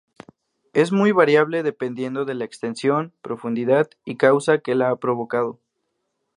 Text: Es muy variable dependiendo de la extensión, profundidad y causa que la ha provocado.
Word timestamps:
Es 0.73 0.91
muy 0.91 1.11
variable 1.11 1.61
dependiendo 1.61 2.25
de 2.25 2.33
la 2.33 2.43
extensión, 2.43 3.13
profundidad 3.21 3.87
y 4.03 4.15
causa 4.17 4.57
que 4.57 4.73
la 4.73 4.89
ha 4.89 4.95
provocado. 4.95 5.59